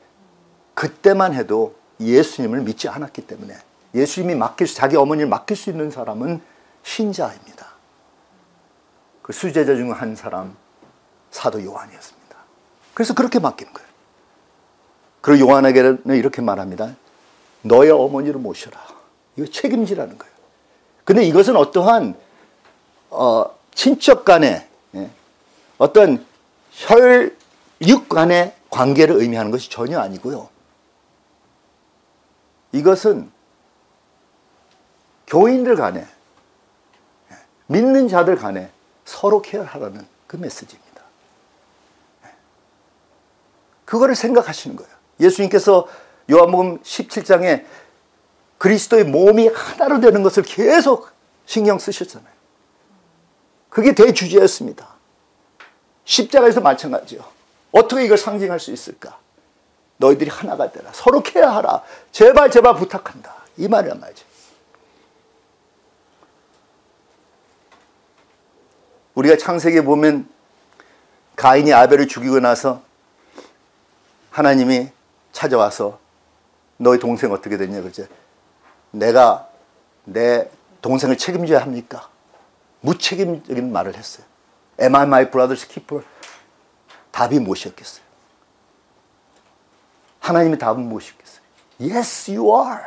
[0.74, 3.56] 그때만 해도 예수님을 믿지 않았기 때문에
[3.94, 6.40] 예수님이 맡길 수, 자기 어머니를 맡길 수 있는 사람은
[6.82, 7.66] 신자입니다.
[9.22, 10.56] 그 수제자 중 한 사람
[11.30, 12.36] 사도 요한이었습니다.
[12.94, 13.88] 그래서 그렇게 맡기는 거예요.
[15.20, 16.94] 그리고 요한에게는 이렇게 말합니다.
[17.62, 18.78] 너의 어머니를 모셔라.
[19.36, 20.31] 이거 책임지라는 거예요.
[21.04, 22.14] 근데 이것은 어떠한
[23.10, 25.10] 어, 친척 간의 예,
[25.78, 26.24] 어떤
[26.70, 30.48] 혈육 간의 관계를 의미하는 것이 전혀 아니고요.
[32.72, 33.30] 이것은
[35.26, 36.06] 교인들 간에
[37.30, 37.36] 예,
[37.66, 38.70] 믿는 자들 간에
[39.04, 41.02] 서로 케어하라는 그 메시지입니다.
[42.24, 42.28] 예.
[43.84, 44.92] 그거를 생각하시는 거예요.
[45.20, 45.88] 예수님께서
[46.30, 47.64] 요한복음 17장에
[48.62, 51.08] 그리스도의 몸이 하나로 되는 것을 계속
[51.46, 52.32] 신경 쓰셨잖아요.
[53.68, 54.86] 그게 대주제였습니다.
[56.04, 57.24] 십자가에서 마찬가지요.
[57.72, 59.18] 어떻게 이걸 상징할 수 있을까?
[59.96, 60.92] 너희들이 하나가 되라.
[60.92, 61.82] 서로 케어하라.
[62.12, 63.34] 제발 제발 부탁한다.
[63.56, 64.24] 이 말이란 말이죠.
[69.16, 70.28] 우리가 창세기에 보면
[71.34, 72.80] 가인이 아벨을 죽이고 나서
[74.30, 74.90] 하나님이
[75.32, 75.98] 찾아와서
[76.76, 78.06] 너희 동생 어떻게 됐냐 그러죠.
[78.92, 79.48] 내가
[80.04, 80.48] 내
[80.80, 82.08] 동생을 책임져야 합니까?
[82.80, 84.24] 무책임적인 말을 했어요.
[84.80, 86.04] Am I my brother's keeper?
[87.10, 88.02] 답이 무엇이었겠어요?
[90.20, 91.42] 하나님의 답은 무엇이겠어요?
[91.80, 92.82] Yes, you are.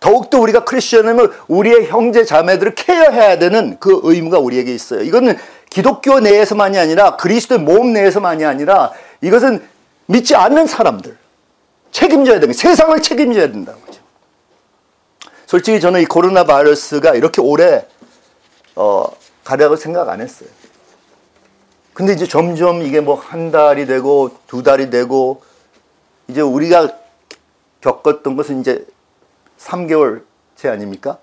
[0.00, 5.02] 더욱더 우리가 크리스천이면 우리의 형제 자매들을 케어해야 되는 그 의무가 우리에게 있어요.
[5.02, 5.36] 이거는
[5.70, 9.66] 기독교 내에서만이 아니라 그리스도의 몸 내에서만이 아니라 이것은
[10.06, 11.18] 믿지 않는 사람들
[11.90, 13.50] 책임져야 되는 세상을 책임져야
[13.84, 13.87] 거죠.
[15.48, 17.86] 솔직히 저는 이 코로나 바이러스가 이렇게 오래
[18.76, 19.06] 어,
[19.44, 20.50] 가려고 생각 안 했어요.
[21.94, 25.40] 근데 이제 점점 이게 뭐 한 달이 되고 두 달이 되고
[26.28, 26.92] 이제 우리가
[27.80, 28.86] 겪었던 것은 이제
[29.58, 30.22] 3개월
[30.54, 31.16] 째 아닙니까?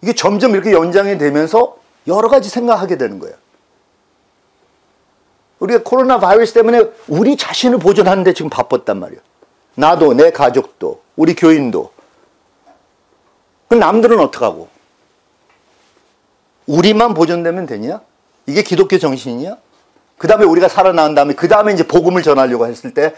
[0.00, 3.34] 이게 점점 이렇게 연장이 되면서 여러 가지 생각하게 되는 거예요.
[5.58, 9.20] 우리가 코로나 바이러스 때문에 우리 자신을 보존하는데 지금 바빴단 말이에요.
[9.74, 11.98] 나도, 내 가족도, 우리 교인도.
[13.70, 14.68] 그 남들은 어떡하고?
[16.66, 18.00] 우리만 보존되면 되냐?
[18.46, 19.58] 이게 기독교 정신이냐?
[20.18, 23.14] 그 다음에 우리가 살아난 다음에, 그 다음에 이제 복음을 전하려고 했을 때,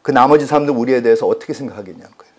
[0.00, 2.32] 그 나머지 사람들 우리에 대해서 어떻게 생각하겠냐는 거예요.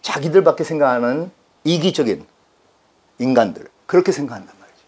[0.00, 1.30] 자기들밖에 생각하는
[1.64, 2.24] 이기적인
[3.18, 3.66] 인간들.
[3.84, 4.82] 그렇게 생각한단 말이죠.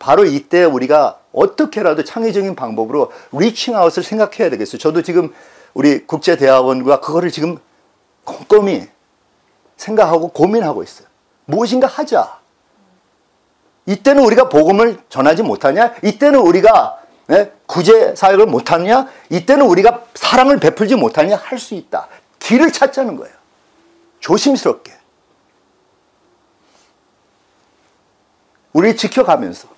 [0.00, 4.78] 바로 이때 우리가 어떻게라도 창의적인 방법으로 리칭 아웃을 생각해야 되겠어요.
[4.78, 5.32] 저도 지금
[5.72, 7.58] 우리 국제대학원과 그거를 지금
[8.24, 8.88] 꼼꼼히
[9.76, 11.06] 생각하고 고민하고 있어요.
[11.44, 12.38] 무엇인가 하자.
[13.86, 15.94] 이때는 우리가 복음을 전하지 못하냐?
[16.02, 17.52] 이때는 우리가 네?
[17.66, 19.08] 구제 사역을 못하느냐?
[19.30, 21.36] 이때는 우리가 사랑을 베풀지 못하느냐?
[21.36, 22.08] 할 수 있다.
[22.38, 23.34] 길을 찾자는 거예요.
[24.20, 24.92] 조심스럽게.
[28.72, 29.68] 우리 지켜가면서.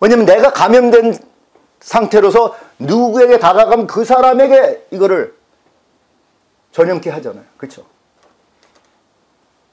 [0.00, 1.18] 왜냐면 내가 감염된
[1.80, 5.36] 상태로서 누구에게 다가가면 그 사람에게 이거를
[6.72, 7.44] 전염케 하잖아요.
[7.56, 7.84] 그렇죠?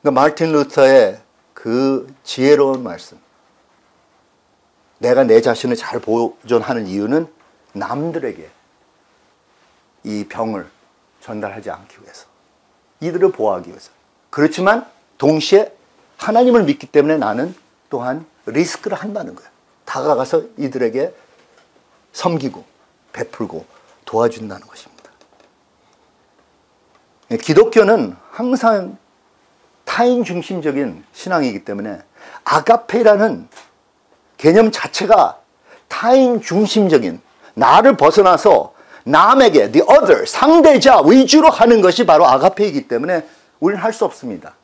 [0.05, 1.19] 그러니까 마틴 루터의
[1.55, 3.17] 그 지혜로운 말씀.
[4.99, 7.27] 내가 내 자신을 잘 보존하는 이유는
[7.73, 8.47] 남들에게
[10.03, 10.69] 이 병을
[11.21, 12.27] 전달하지 않기 위해서.
[12.99, 13.89] 이들을 보호하기 위해서.
[14.29, 14.85] 그렇지만
[15.17, 15.75] 동시에
[16.17, 17.55] 하나님을 믿기 때문에 나는
[17.89, 19.49] 또한 리스크를 한다는 거예요.
[19.85, 21.15] 다가가서 이들에게
[22.13, 22.63] 섬기고
[23.11, 23.65] 베풀고
[24.05, 25.09] 도와준다는 것입니다.
[27.31, 28.99] 예, 기독교는 항상
[29.95, 32.01] 타인 중심적인 신앙이기 때문에
[32.43, 33.47] 아가페라는
[34.35, 35.39] 개념 자체가
[35.87, 37.21] 타인 중심적인
[37.53, 38.73] 나를 벗어나서
[39.05, 43.25] 남에게 the other 상대자 위주로 하는 것이 바로 아가페이기 때문에
[43.61, 44.55] 우리는 할 수 없습니다.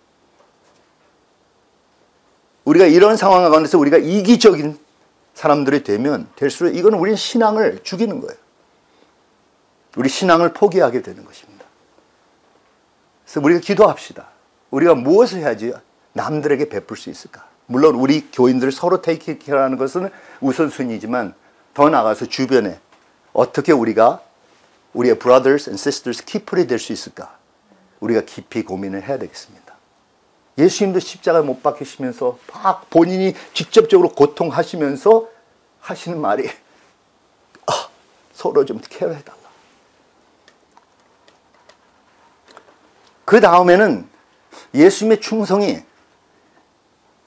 [2.65, 4.77] 우리가 이런 상황 가운데서 우리가 이기적인
[5.33, 8.37] 사람들이 되면 될수록 이거는 우리 신앙을 죽이는 거예요.
[9.95, 11.63] 우리 신앙을 포기하게 되는 것입니다.
[13.23, 14.30] 그래서 우리가 기도합시다.
[14.71, 15.73] 우리가 무엇을 해야지
[16.13, 17.45] 남들에게 베풀 수 있을까?
[17.67, 20.09] 물론 우리 교인들 서로 테이크 케어하는 것은
[20.41, 21.33] 우선순위지만
[21.73, 22.79] 더 나아가서 주변에
[23.33, 24.21] 어떻게 우리가
[24.93, 27.37] 우리의 brothers and sisters 키플이 될 수 있을까?
[27.99, 29.75] 우리가 깊이 고민을 해야 되겠습니다.
[30.57, 35.29] 예수님도 십자가에 못 박히시면서 막 본인이 직접적으로 고통하시면서
[35.79, 36.49] 하시는 말이
[37.67, 37.87] 아,
[38.33, 39.39] 서로 좀 care해달라.
[43.23, 44.10] 그 다음에는
[44.73, 45.83] 예수님의 충성이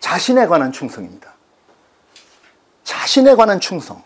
[0.00, 1.32] 자신에 관한 충성입니다.
[2.84, 4.02] 자신에 관한 충성.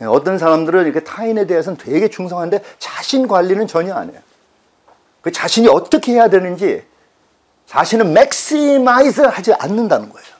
[0.00, 4.20] 예, 어떤 사람들은 이렇게 타인에 대해서는 되게 충성한데 자신 관리는 전혀 안 해요.
[5.20, 6.84] 그 자신이 어떻게 해야 되는지
[7.66, 10.32] 자신은 maximize 하지 않는다는 거예요.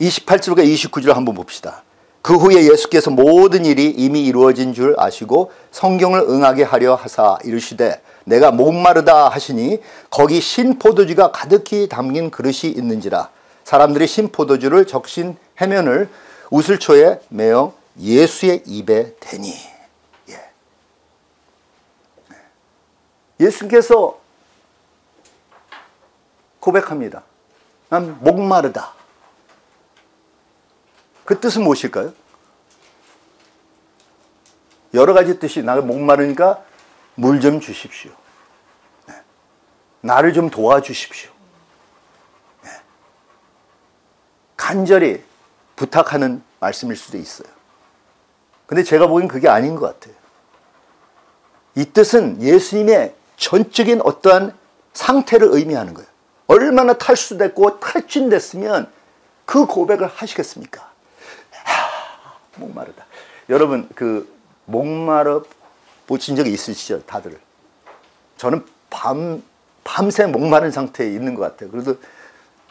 [0.00, 1.82] 28절과 29절 한번 봅시다.
[2.20, 8.50] 그 후에 예수께서 모든 일이 이미 이루어진 줄 아시고 성경을 응하게 하려 하사 이르시되 내가
[8.50, 9.80] 목마르다 하시니
[10.10, 13.30] 거기 신포도주가 가득히 담긴 그릇이 있는지라
[13.64, 16.08] 사람들이 신포도주를 적신 해면을
[16.50, 19.72] 우슬초에 매어 예수의 입에 대니
[23.42, 24.20] 예수께서
[26.60, 27.24] 고백합니다.
[27.88, 28.94] 난 목마르다.
[31.24, 32.12] 그 뜻은 무엇일까요?
[34.94, 36.62] 여러 가지 뜻이 나를 목마르니까
[37.14, 38.10] 물 좀 주십시오.
[39.06, 39.14] 네.
[40.00, 41.30] 나를 좀 도와주십시오.
[42.62, 42.70] 네.
[44.56, 45.22] 간절히
[45.76, 47.48] 부탁하는 말씀일 수도 있어요.
[48.66, 50.14] 근데 제가 보기엔 그게 아닌 것 같아요.
[51.74, 54.56] 이 뜻은 예수님의 전적인 어떠한
[54.92, 56.08] 상태를 의미하는 거예요.
[56.46, 58.90] 얼마나 탈수됐고 탈진됐으면
[59.46, 60.90] 그 고백을 하시겠습니까?
[61.50, 61.90] 하,
[62.56, 63.06] 목마르다.
[63.48, 64.32] 여러분 그
[64.66, 65.42] 목마르
[66.06, 67.38] 보신 적이 있으시죠, 다들?
[68.36, 69.42] 저는 밤
[69.84, 71.70] 밤새 목마른 상태에 있는 것 같아요.
[71.70, 71.96] 그래도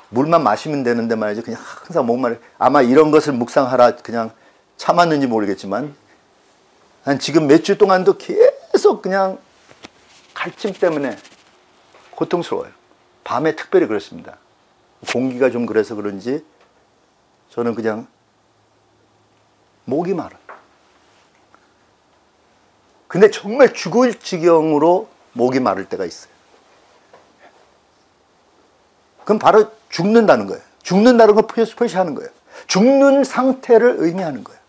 [0.09, 1.43] 물만 마시면 되는데 말이죠.
[1.43, 2.37] 그냥 항상 목마르.
[2.57, 4.31] 아마 이런 것을 묵상하라 그냥
[4.77, 5.93] 참았는지 모르겠지만
[7.03, 9.39] 한 지금 몇 주 동안도 계속 그냥
[10.33, 11.17] 갈증 때문에
[12.11, 12.71] 고통스러워요.
[13.23, 14.37] 밤에 특별히 그렇습니다.
[15.11, 16.45] 공기가 좀 그래서 그런지
[17.49, 18.07] 저는 그냥
[19.85, 20.37] 목이 마른.
[23.11, 26.31] 근데 정말 죽을 지경으로 목이 마를 때가 있어요.
[29.25, 30.61] 그럼 바로 죽는다는 거예요.
[30.81, 32.29] 죽는다는 걸 표시하는 거예요.
[32.67, 34.61] 죽는 상태를 의미하는 거예요.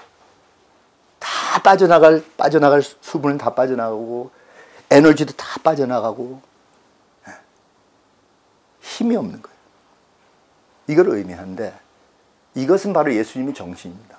[1.20, 4.32] 다 빠져나갈, 빠져나갈 수분은 다 빠져나가고,
[4.90, 6.42] 에너지도 다 빠져나가고,
[7.28, 7.32] 예.
[8.80, 9.56] 힘이 없는 거예요.
[10.88, 11.78] 이걸 의미하는데,
[12.56, 14.18] 이것은 바로 예수님의 정신입니다.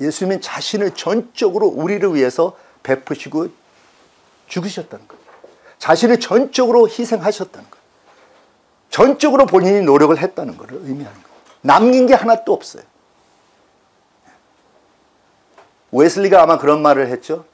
[0.00, 3.63] 예수님은 자신을 전적으로 우리를 위해서 베푸시고
[4.54, 5.24] 죽으셨다는 거예요.
[5.78, 7.84] 자신을 전적으로 희생하셨다는 거예요.
[8.90, 11.38] 전적으로 본인이 노력을 했다는 것을 의미하는 거예요.
[11.62, 12.84] 남긴 게 하나도 없어요.
[15.90, 17.44] 웨슬리가 아마 그런 말을 했죠.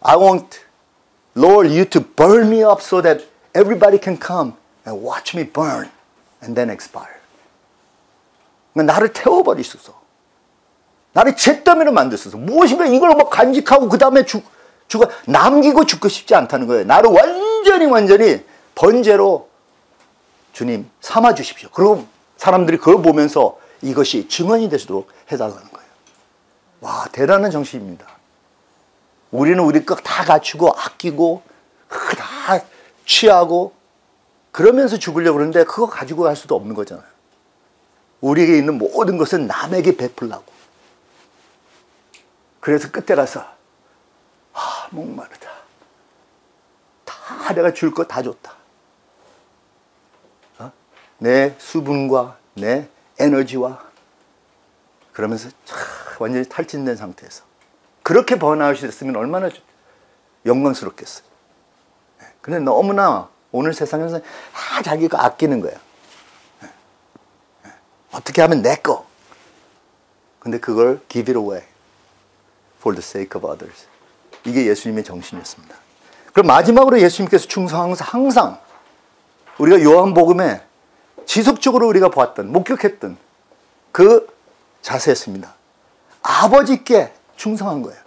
[0.00, 0.60] I want
[1.36, 3.26] Lord you to burn me up so that
[3.56, 4.54] everybody can come
[4.86, 5.90] and watch me burn
[6.42, 7.20] and then expire.
[8.72, 10.00] 그러니까 나를 태워버리소서.
[11.12, 12.38] 나를 잿더미로 만드소서.
[12.38, 14.44] 무엇이면 이걸 뭐 간직하고 그 다음에 죽,
[14.92, 16.84] 죽어 남기고 죽고 싶지 않다는 거예요.
[16.84, 19.48] 나를 완전히 완전히 번제로
[20.52, 21.70] 주님 삼아 주십시오.
[21.70, 25.88] 그럼 사람들이 그걸 보면서 이것이 증언이 되도록 해달라는 거예요.
[26.82, 28.06] 와 대단한 정신입니다.
[29.30, 31.42] 우리는 우리 것 다 갖추고 아끼고
[31.88, 32.62] 다
[33.06, 33.72] 취하고
[34.50, 37.06] 그러면서 죽으려고 그러는데 그거 가지고 갈 수도 없는 거잖아요.
[38.20, 40.44] 우리에게 있는 모든 것은 남에게 베풀라고.
[42.60, 43.61] 그래서 끝에 가서 아
[44.92, 45.50] 목마르다.
[47.04, 48.54] 다 내가 줄 거 다 줬다.
[50.58, 50.72] 어?
[51.18, 53.82] 내 수분과 내 에너지와
[55.12, 55.48] 그러면서
[56.18, 57.44] 완전히 탈진된 상태에서
[58.02, 59.48] 그렇게 번아웃이 됐으면 얼마나
[60.46, 61.26] 영광스럽겠어요.
[62.22, 62.26] 예.
[62.40, 64.20] 근데 너무나 오늘 세상에서
[64.52, 65.74] 다 자기가 아끼는 거야.
[66.64, 66.68] 예.
[67.66, 67.72] 예.
[68.12, 69.06] 어떻게 하면 내 거.
[70.40, 71.64] 근데 그걸 give it away
[72.78, 73.86] for the sake of others.
[74.44, 75.74] 이게 예수님의 정신이었습니다.
[76.32, 78.58] 그럼 마지막으로 예수님께서 충성하면서 항상
[79.58, 80.62] 우리가 요한복음에
[81.26, 83.16] 지속적으로 우리가 보았던, 목격했던
[83.92, 84.26] 그
[84.80, 85.54] 자세였습니다.
[86.22, 88.00] 아버지께 충성한 거예요.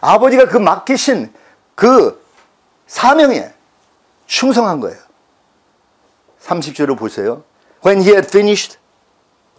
[0.00, 1.32] 아버지가 그 맡기신
[1.74, 2.22] 그
[2.86, 3.52] 사명에
[4.26, 4.98] 충성한 거예요.
[6.42, 7.42] 30절을 보세요.
[7.84, 8.78] When he had finished,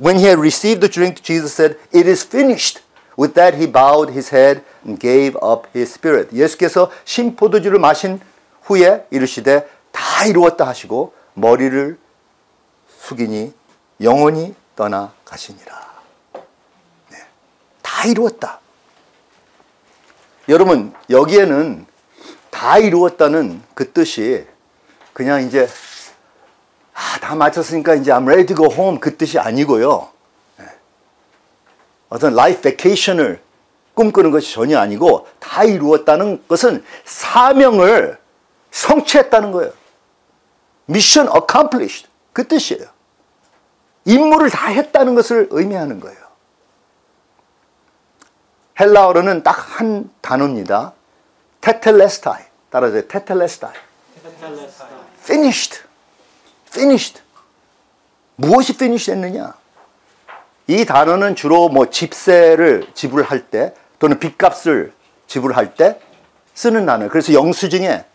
[0.02, 2.82] when he had received the drink, Jesus said, It is finished.
[3.18, 4.64] With that he bowed his head
[5.00, 6.36] gave up his spirit.
[6.36, 8.20] 예수께서 신포도주를 마신
[8.64, 11.98] 후에 이르시되 다 이루었다 하시고 머리를
[13.00, 13.54] 숙이니
[14.02, 15.90] 영원히 떠나 가시니라.
[17.10, 17.18] 네.
[17.82, 18.60] 다 이루었다.
[20.48, 21.86] 여러분, 여기에는
[22.50, 24.46] 다 이루었다는 그 뜻이
[25.14, 25.68] 그냥 이제
[26.94, 30.10] 아, 다 마쳤으니까 이제 I'm ready to go home 그 뜻이 아니고요.
[30.58, 30.66] 네.
[32.10, 33.42] 어떤 life vacation을
[34.00, 38.18] 꿈꾸는 것이 전혀 아니고 다 이루었다는 것은 사명을
[38.72, 39.74] 성취했다는 거예요.
[40.86, 42.86] mission accomplished 그 뜻이에요.
[44.06, 46.18] 임무를 다 했다는 것을 의미하는 거예요.
[48.80, 50.94] 헬라어로는 딱 한 단어입니다.
[51.60, 52.42] 테텔레스타이.
[52.70, 53.74] 따라서 테텔레스타이.
[55.24, 55.82] finished.
[56.70, 57.22] finished.
[58.38, 59.54] 무엇이 finish 했느냐?
[60.68, 64.94] 이 단어는 주로 뭐 집세를 지불할 때 또는 빚값을
[65.28, 66.00] 지불할 때
[66.54, 67.10] 쓰는 단어예요.
[67.10, 68.06] 그래서 영수증에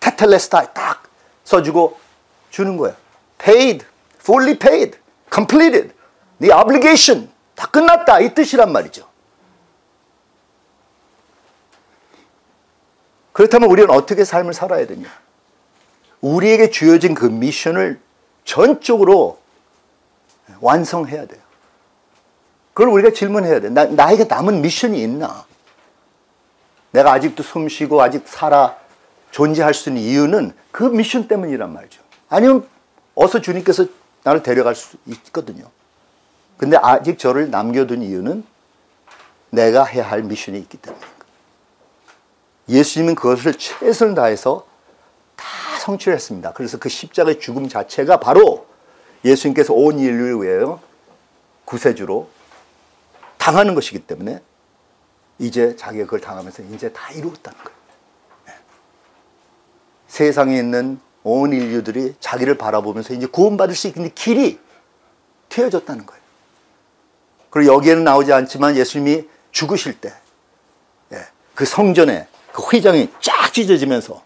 [0.00, 1.02] 테텔레스타이 딱
[1.44, 1.98] 써주고
[2.50, 2.96] 주는 거예요.
[3.38, 3.84] paid,
[4.20, 4.98] fully paid,
[5.32, 5.92] completed,
[6.40, 9.08] the obligation 다 끝났다 이 뜻이란 말이죠.
[13.32, 15.08] 그렇다면 우리는 어떻게 삶을 살아야 되냐?
[16.20, 18.00] 우리에게 주어진 그 미션을
[18.44, 19.40] 전적으로
[20.60, 21.40] 완성해야 돼요.
[22.74, 23.68] 그걸 우리가 질문해야 돼.
[23.68, 25.44] 나, 나에게 남은 미션이 있나?
[26.92, 28.76] 내가 아직도 숨 쉬고 아직 살아
[29.30, 32.02] 존재할 수 있는 이유는 그 미션 때문이란 말이죠.
[32.28, 32.66] 아니면
[33.14, 33.86] 어서 주님께서
[34.24, 35.64] 나를 데려갈 수 있거든요.
[36.56, 38.44] 근데 아직 저를 남겨둔 이유는
[39.50, 41.12] 내가 해야 할 미션이 있기 때문입니다.
[42.68, 44.66] 예수님은 그것을 최선을 다해서
[45.36, 45.46] 다
[45.80, 46.52] 성취를 했습니다.
[46.52, 48.66] 그래서 그 십자가의 죽음 자체가 바로
[49.24, 50.80] 예수님께서 온 인류를 위하여
[51.64, 52.28] 구세주로
[53.42, 54.40] 당하는 것이기 때문에
[55.40, 57.78] 이제 자기가 그걸 당하면서 이제 다 이루었다는 거예요.
[58.46, 58.52] 네.
[60.06, 64.60] 세상에 있는 온 인류들이 자기를 바라보면서 이제 구원받을 수 있는 길이
[65.48, 66.22] 트여졌다는 거예요.
[67.50, 70.12] 그리고 여기에는 나오지 않지만 예수님이 죽으실 때,
[71.12, 71.26] 예,
[71.56, 74.22] 그 성전에 그 휘장이 쫙 찢어지면서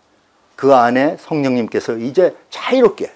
[0.56, 3.10] 그 안에 성령님께서 이제 자유롭게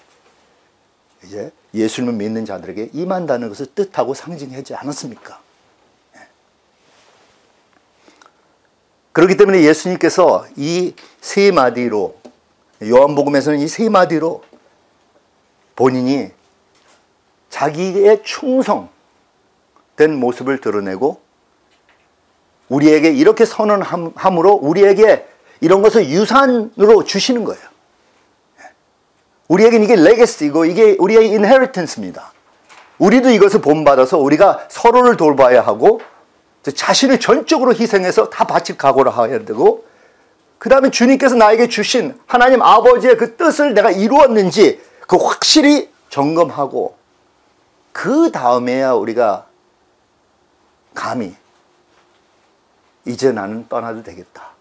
[1.25, 5.50] 이제 예수님을 믿는 자들에게 임한다는 것을 뜻하고 상징하지 않았습니까?
[9.13, 12.15] 그렇기 때문에 예수님께서 이 세 마디로
[12.83, 14.43] 요한복음에서는 이 세 마디로
[15.75, 16.31] 본인이
[17.49, 18.89] 자기의 충성된
[20.15, 21.21] 모습을 드러내고
[22.69, 25.27] 우리에게 이렇게 선언함으로 우리에게
[25.59, 27.61] 이런 것을 유산으로 주시는 거예요.
[29.49, 32.31] 우리에게는 이게 레게시고 이게 우리의 인헤리턴스입니다.
[32.99, 35.99] 우리도 이것을 본받아서 우리가 서로를 돌봐야 하고
[36.63, 39.85] 자신을 전적으로 희생해서 다 바칠 각오를 해야 되고
[40.59, 46.95] 그 다음에 주님께서 나에게 주신 하나님 아버지의 그 뜻을 내가 이루었는지 그 확실히 점검하고
[47.91, 49.47] 그 다음에야 우리가
[50.93, 51.35] 감히
[53.05, 54.51] 이제 나는 떠나도 되겠다.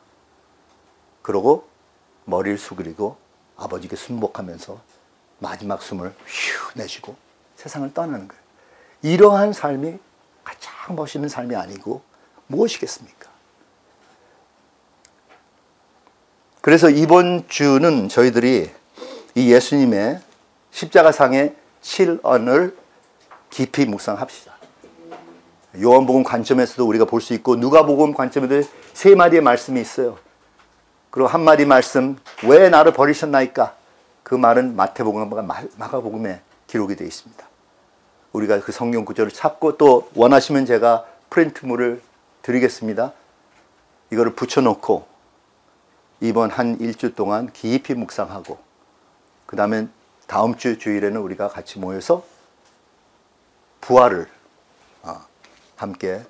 [1.20, 1.68] 그러고
[2.24, 3.16] 머리를 숙이고
[3.56, 4.80] 아버지께 순복하면서
[5.38, 7.14] 마지막 숨을 휴 내쉬고
[7.56, 8.42] 세상을 떠나는 거예요.
[9.02, 9.98] 이러한 삶이
[10.50, 12.02] 가장 멋있는 삶이 아니고
[12.48, 13.30] 무엇이겠습니까?
[16.60, 18.70] 그래서 이번 주는 저희들이
[19.36, 20.20] 이 예수님의
[20.72, 22.74] 십자가상의 7언을
[23.48, 24.54] 깊이 묵상합시다.
[25.80, 30.18] 요한복음 관점에서도 우리가 볼 수 있고 누가복음 관점에도 세 마디의 말씀이 있어요.
[31.10, 33.76] 그리고 한 마디 말씀 왜 나를 버리셨나이까?
[34.22, 35.42] 그 말은 마태복음과
[35.76, 37.49] 마가복음에 기록이 되어 있습니다.
[38.32, 42.02] 우리가 그 성경 구절을 찾고 또 원하시면 제가 프린트물을
[42.42, 43.12] 드리겠습니다.
[44.10, 45.06] 이거를 붙여놓고
[46.20, 48.58] 이번 한 일주 동안 깊이 묵상하고
[49.46, 49.88] 그 다음에
[50.26, 52.24] 다음 주 주일에는 우리가 같이 모여서
[53.80, 54.28] 부활을
[55.02, 55.20] 어,
[55.76, 56.22] 함께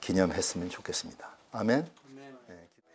[0.00, 1.28] 기념했으면 좋겠습니다.
[1.52, 2.05] 아멘.